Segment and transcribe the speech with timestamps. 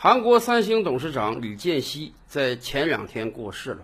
[0.00, 3.78] 韩国三星董事长李健熙在前两天过世了。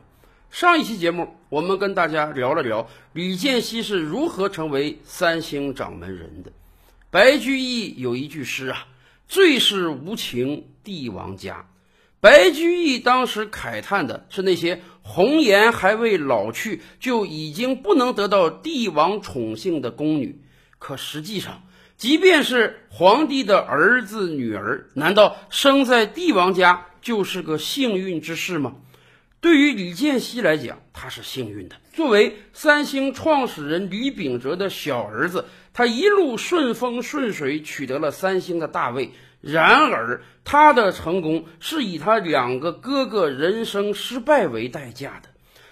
[0.49, 6.53] 上一期节目，我们跟大家聊了聊李健熙是如何成为三星掌门人的。
[7.11, 8.87] 白居易有一句诗啊
[9.27, 11.67] ：“最是无情帝王家。”
[12.23, 20.41] 白居易当时慨叹的是那些红颜还未老去就已经不能得到帝王宠幸的宫女。
[20.79, 21.65] 可实际上，
[21.97, 28.75] 即便是皇帝的儿子女儿，难道生在帝王家就是个幸运之事吗？
[29.41, 31.77] 对于李健熙来讲，他是幸运的。
[31.93, 39.13] 作为三星创始人李秉哲的小儿子，他一路顺风顺水，取得了三星的大位。
[39.41, 45.29] 然而，他的成功是以他两个哥哥人生失败为代价的。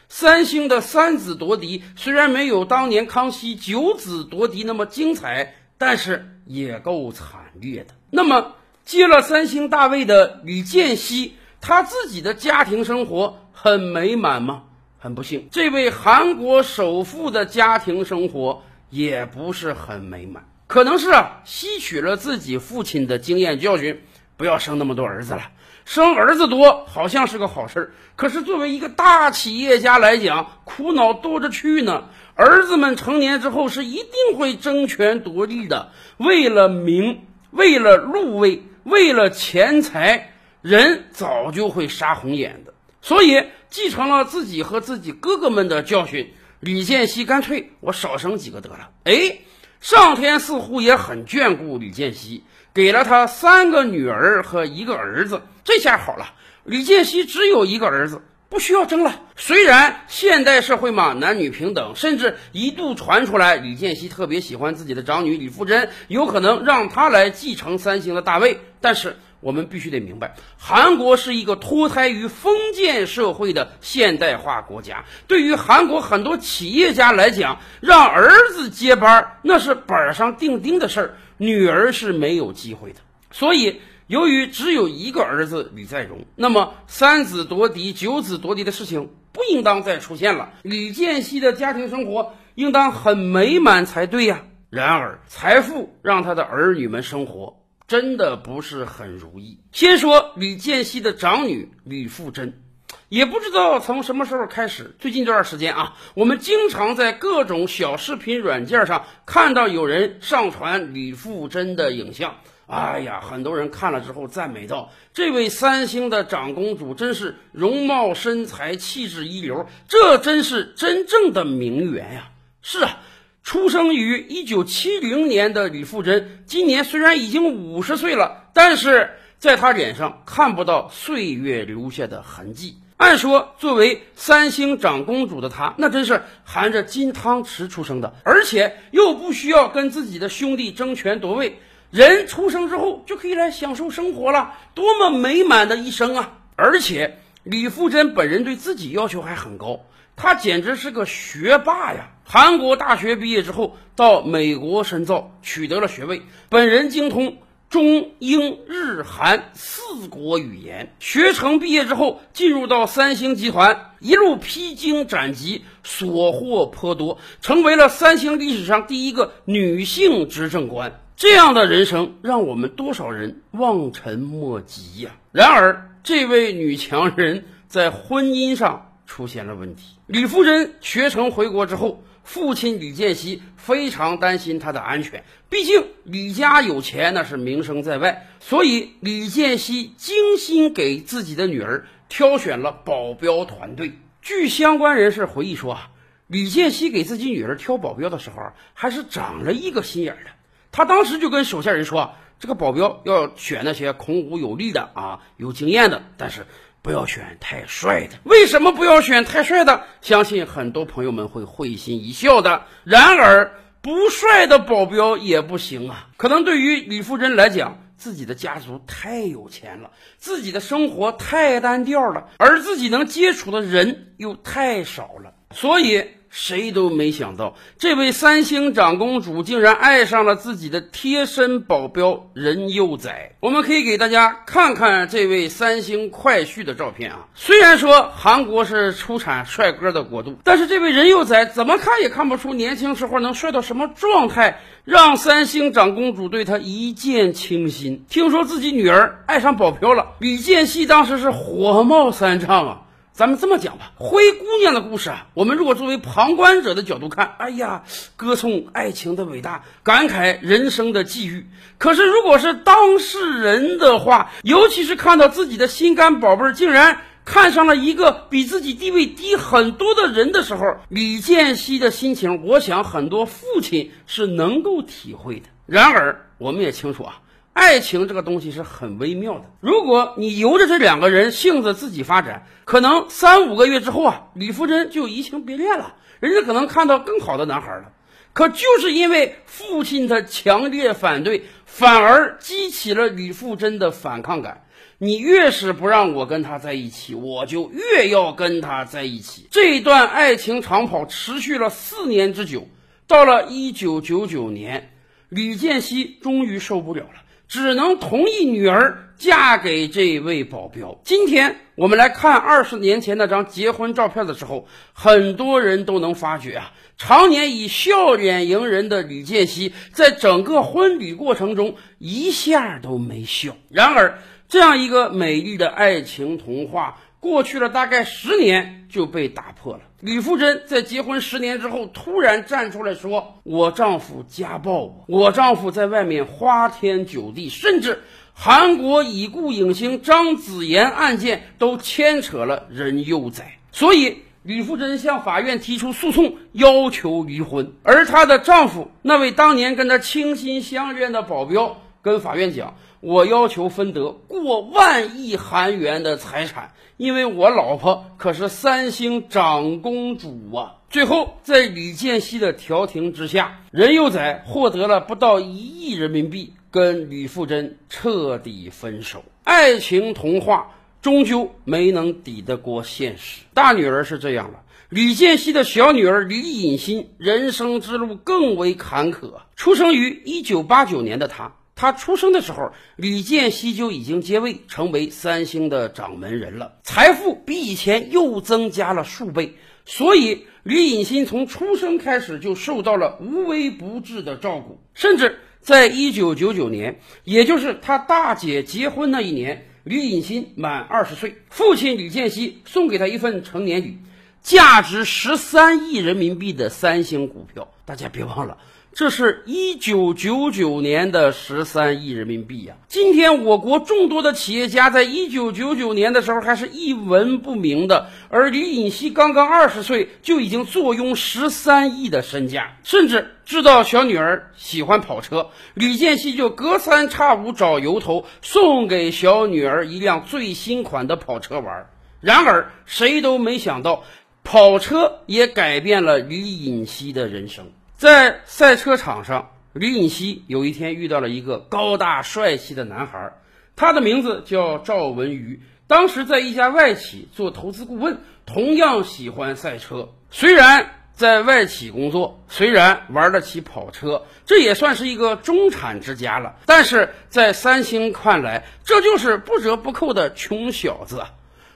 [0.08, 5.56] 三星的三子夺嫡虽然没有当年康熙九子夺嫡那么精彩。
[5.84, 7.94] 但是也够惨烈的。
[8.08, 8.54] 那么
[8.84, 14.62] 接了三星大卫的李健熙，他自己的家庭生活很美满吗？
[15.00, 20.44] 很不幸，这位韩国首富的家庭生活也不是很美满。
[20.68, 24.02] 可能是啊，吸取了自己父亲的经验教训，
[24.36, 25.50] 不要生那么多儿子了。
[25.84, 32.04] 生儿子多好像是个好事儿，可是作为一个大企业家来讲，苦恼多着去呢。
[32.34, 42.72] 儿子们成年之后是一定会争权夺利的，为了名，为了禄位，为了钱财，人早就会杀红眼的。
[43.02, 48.90] 所以继承了自己和自己哥哥们的教训，李建熙干脆我少生几个得了。
[49.02, 49.38] 哎，
[49.80, 52.44] 上天似乎也很眷顾李建熙，
[52.74, 55.42] 给了他三个女儿和一个儿子。
[55.64, 56.32] 这下好了，
[56.64, 58.22] 李健熙只有一个儿子。
[58.48, 59.18] 不需要争了。
[59.34, 68.60] 虽然现代社会嘛，男女平等，甚至一度传出来李健熙特别喜欢自己的长女李富真，有可能让她来继承三星的大位。
[68.82, 75.06] 但是我们必须得明白，韩国是一个脱胎于封建社会的现代化国家。
[75.26, 83.00] 对于韩国很多企业家来讲，让儿子接班那是板上钉钉的事儿，女儿是没有机会的。
[83.30, 83.80] 所以。
[84.08, 90.52] 由于只有一个儿子李在镕，那么三子夺嫡、九子夺嫡的事情不应当再出现了。
[90.62, 94.42] 李建熙的家庭生活应当很美满才对呀。
[94.68, 99.60] 然而，财富让他的儿女们生活真的不是很如意。
[99.70, 102.61] 先说李建熙的长女李富珍，
[103.08, 112.36] 也不知道从什么时候开始，最近这段时间啊，我们经常在各种小视频软件上看到有人上传李富真的影像。
[112.66, 122.30] 哎呀，很多人看了之后赞美道：“这位三星的长公主真是容貌身材气质一流，这真是真正的名媛呀！”
[122.62, 123.00] 是啊，
[123.42, 132.78] 出生于一九七零年的李富真，今年虽然已经五十岁了，但是在她脸上看不到岁月留下的痕迹。
[133.02, 141.58] 按说，作为三星长公主的她，那真是含着金汤匙出生的，而且又不需要跟自己的兄弟争权夺位。
[141.90, 146.38] 人出生之后就可以来享受生活了，多么美满的一生啊！
[146.54, 149.80] 而且李富真本人对自己要求还很高，
[150.14, 152.10] 他简直是个学霸呀！
[152.22, 157.38] 韩国大学毕业之后，到美国深造，取得了学位，本人精通
[157.72, 160.94] 中英日韩四国语言。
[161.00, 171.00] 学成毕业之后，进入到三星集团，一路披荆斩棘，所获颇多，成为了三星历史上第一个女性执政官。
[171.16, 175.12] 这样的人生，让我们多少人望尘莫及呀！
[175.32, 179.96] 然而，这位女强人在婚姻上出现了问题。
[180.06, 188.28] 李富真学成回国之后，父亲李建熙非常担心她的安全，毕竟李家有钱，那是名声在外。
[188.40, 193.92] 所以，李建熙精心给自己的女儿挑选了保镖团队。
[194.20, 195.90] 据相关人士回忆说啊，
[196.28, 200.30] 李建熙给自己女儿挑保镖的时候，还是长了一个心眼的。
[200.70, 206.46] 他当时就跟手下人说：“这个保镖要选那些孔武有力的啊，有经验的，但是
[206.82, 208.18] 不要选太帅的。
[208.24, 209.84] 为什么不要选太帅的？
[210.00, 212.64] 相信很多朋友们会会心一笑的。
[212.84, 216.08] 然而，不帅的保镖也不行啊。
[216.16, 233.36] 可能对于李富珍来讲，自己的家族太有钱了，自己的生活太单调了，而自己能接触的人又太少了，所以。”谁都没想到，这位三星长公主竟然爱上了自己的贴身保镖任佑宰。
[233.40, 237.26] 我们可以给大家看看这位三星快婿的照片啊。
[237.34, 248.06] 虽然说韩国是出产帅哥的国度，但是这位任佑宰怎么看也看不出年轻时候能帅到什么状态，让三星长公主对他一见倾心。
[248.08, 252.81] 听说自己女儿爱上保镖了，李健熙当时是火冒三丈啊。
[253.14, 257.82] 咱们这么讲吧，灰姑娘的故事啊，我们如果作为旁观者的角度看，哎呀，
[258.16, 261.46] 歌颂爱情的伟大，感慨人生的际遇。
[261.76, 275.48] 可是如果是当事人的话，尤其是看到自己的心肝宝贝儿竟然看上了一个比自己地位低很多的人的时候，李建熙的心情，我想很多父亲是能够体会的。
[275.66, 277.20] 然而，我们也清楚啊。
[277.52, 279.44] 爱情这个东西是很微妙的。
[279.60, 287.92] 如果你由着这两个人性子自己发展，可能三五个月之后啊，李富真就移情别恋了，人家可能看到更好的男孩了。
[288.32, 294.64] 可就是因为父亲的强烈反对，反而激起了李富真的反抗感。
[294.96, 299.48] 你越是不让我跟他在一起，我就越要跟他在一起。
[299.50, 302.66] 这段爱情长跑持续了四年之久，
[303.06, 304.94] 到了一九九九年，
[305.28, 307.21] 李建熙终于受不了了。
[307.52, 310.98] 只能同意女儿嫁给这位保镖。
[311.04, 323.54] 今天我们来看二十年前那张结婚照片的时候，很多人都能发觉啊，常年以笑脸迎人的李健熙，在整个婚礼过程中一下都没笑。
[323.68, 326.96] 然而，这样一个美丽的爱情童话。
[327.22, 329.82] 过去了大概十年就被打破了。
[330.00, 338.02] 李富真在结婚十年之后突然站出来说：“我丈夫家暴我，我丈夫在外面花天酒地，甚至
[338.34, 347.72] 韩国已故影星张子妍案件都牵扯了人幼崽。”所以李富真向法院提出诉讼，要求离婚。
[347.84, 360.76] 而她的丈夫那位当年跟她倾心相恋的保镖跟法院讲：“我要求分得过万亿韩元的财产。”因为我老婆可是三星长公主啊！
[360.88, 369.24] 最后在李健熙的调停之下，任佑宰获得了不到一亿人民币，跟李富真彻底分手。
[369.42, 373.40] 爱情童话终究没能抵得过现实。
[373.54, 379.40] 大女儿是这样了，李健熙的小女儿李尹欣人生之路更为坎坷。
[379.56, 381.52] 出生于一九八九年的她。
[381.82, 389.56] 他出生的时候，李健熙就已经接位，成为三星的掌门人了，财富比以前又增加了数倍。
[389.84, 403.98] 所以李隐欣从出生开始就受到了无微不至的照顾，甚至在一九九九年，也就是他大姐结婚那一年，李隐欣满二十岁，父亲李健熙送给他一份成年礼，
[404.40, 407.66] 价值十三亿人民币的三星股票。
[407.84, 408.58] 大家别忘了。
[408.94, 412.74] 这是一九九九年的十三亿人民币呀！
[412.88, 431.86] 今天我国众多的企业家在一九九九年的时候还是一文不名的，而李尹锡刚刚二十岁就已经坐拥十三亿的身价，甚至知道小女儿喜欢跑车，李建熙就隔三差五找由头送给小女儿一辆最新款的跑车玩。
[432.20, 434.04] 然而谁都没想到，
[434.44, 437.72] 跑车也改变了李尹锡的人生。
[438.02, 443.34] 在赛车场上，李尹锡有一天遇到了一个高大帅气的男孩，
[443.76, 445.60] 他的名字叫赵文瑜。
[445.86, 450.08] 当时在一家外企做投资顾问，同样喜欢赛车。
[450.32, 456.56] 虽然在外企工作，虽然玩得起跑车，这也算是一个中产之家了。
[456.66, 461.22] 但是在三星看来，这就是不折不扣的穷小子。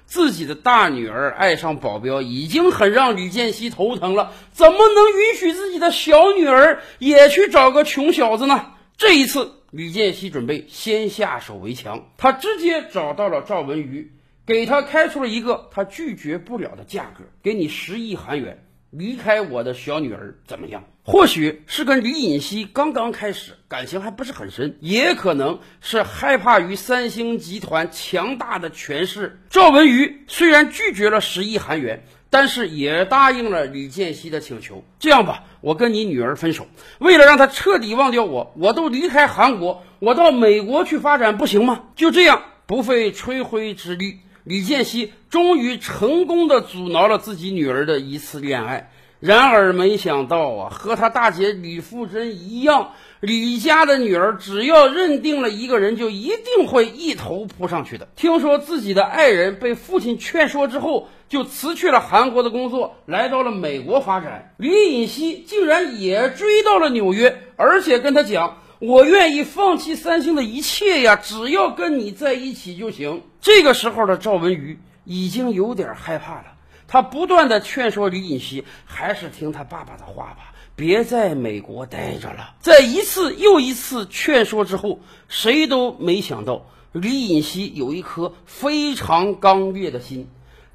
[0.07, 8.73] 自己的大女儿爱上保镖，已经很让吕建熙头疼了，怎么能允许自己的小女儿也去找个穷小子呢？
[8.97, 14.13] 这一次，吕建熙准备先下手为强，他直接找到了赵文瑜，
[14.47, 18.66] 给他开出了一个他拒绝不了的价格，给你十亿韩元。
[18.97, 20.85] 离开我的小女儿怎么样？
[21.03, 29.39] 或许是跟李尹锡刚刚开始感情还不是很深，也可能是害怕于三星集团强大的权势。
[29.51, 34.83] 赵文瑜虽然拒绝了十亿韩元，但是也答应了李健熙的请求。
[34.99, 36.67] 这样吧，我跟你女儿分手，
[36.99, 41.85] 为了让她彻底忘掉我，我都离开韩国，我到美国去发展，不行吗？
[41.97, 44.21] 就这样，不费吹灰之力。
[44.47, 58.07] 李健熙终于成功的阻挠了自己女儿的一次恋爱，然而没想到啊，和他大姐李富珍一样，李家的女儿只要认定了一个人，就一定会一头扑上去的。
[58.15, 64.55] 听说自己的爱人被父亲劝说之后，就辞去了韩国的工作，来到了美国发展。
[64.59, 76.45] 李尹熙竟然也追到了纽约，而且跟他讲：“我愿意放弃三星的一切呀，只要跟你在一起就行。”这个时候的赵文瑜已经有点害怕了。
[76.89, 82.55] 他不断的劝说李尹熙，还是听他爸爸的话吧，别在美国待着了。
[82.61, 90.29] 在一次又一次劝说之后，谁都没想到李尹熙有一颗非常刚烈的心。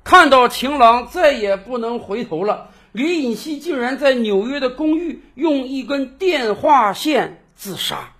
[0.03, 8.12] 看到情郎再也不能回头了，李尹熙竟然在纽约的公寓用一根电话线自杀。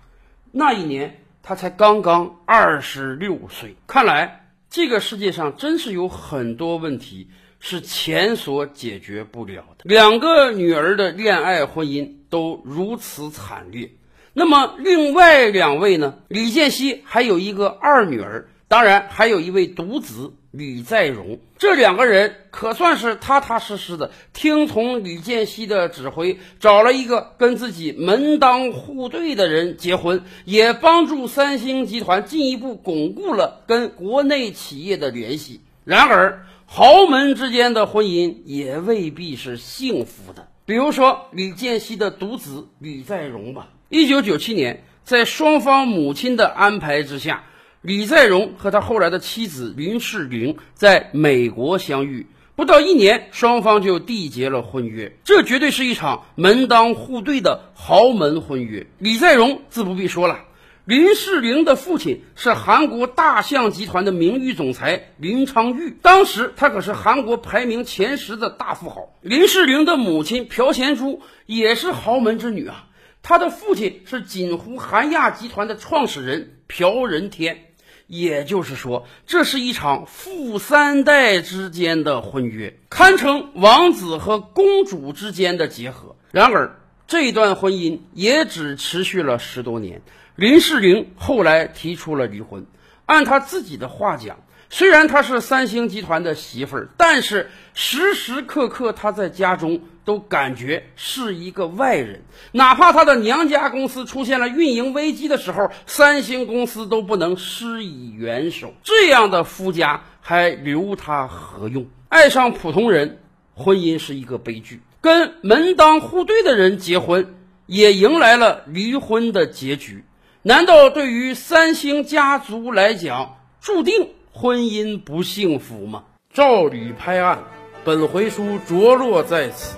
[0.52, 3.74] 那一年他才刚刚二十六岁。
[3.88, 7.28] 看来这个世界上真是有很多问题。
[7.64, 9.84] 是钱所解决不了的。
[9.84, 13.88] 两个女儿的恋爱婚姻都如此惨烈，
[14.32, 16.18] 那么另外两位呢？
[16.26, 21.40] 李建熙还有一个二女儿，当然还有一位独子李在镕。
[21.58, 35.62] 这两个人可算是踏踏实实的听从李建熙的指挥，找了一个跟自己门当户对的人结婚，也帮助三星集团进一步巩固了跟国内企业的联系。
[35.84, 36.46] 然而。
[36.74, 40.48] 豪门之间的婚姻也未必是幸福的。
[40.64, 43.68] 比如说李建熙的独子李在镕吧。
[43.90, 47.44] 一九九七年，在双方母亲的安排之下，
[47.82, 55.16] 李在镕和他后来的妻子林世玲在美国相遇，不到一年，双方就缔结了婚约。
[55.24, 58.86] 这绝对是一场门当户对的豪门婚约。
[58.98, 60.44] 李在镕自不必说了。
[60.84, 69.12] 林世玲的父亲是韩国大象集团的名誉总裁林昌钰，当时他可是韩国排名前十的大富豪。
[69.22, 72.86] 林世玲的母亲朴贤珠也是豪门之女啊，
[73.22, 77.71] 她的父亲是锦湖韩亚集团的创始人朴仁天，
[78.12, 86.14] 也就是说，这是一场富三代之间的婚约，堪称王子和公主之间的结合。
[86.30, 86.76] 然而，
[87.06, 90.02] 这段婚姻也只持续了十多年。
[90.36, 92.66] 林世玲后来提出了离婚。
[93.06, 94.40] 按他自己的话讲，
[94.74, 102.22] 虽然她是三星集团的媳妇儿，但是时时刻刻她在家中都感觉是一个外人。
[102.52, 108.72] 哪怕她的娘家公司出现了运营危机的时候，三星公司都不能施以援手。
[108.82, 111.86] 这样的夫家还留她何用？
[112.08, 113.20] 爱上普通人，
[113.54, 117.34] 婚姻是一个悲剧；跟门当户对的人结婚，
[117.66, 120.02] 也迎来了离婚的结局。
[120.40, 126.04] 难道对于三星家族来讲，注定婚姻不幸福吗？
[126.32, 127.44] 照吕拍案，
[127.84, 129.76] 本回书着落在此。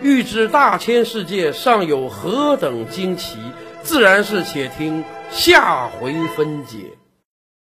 [0.00, 3.38] 欲知大千世界尚有何等惊奇，
[3.82, 6.92] 自然是且听下回分解。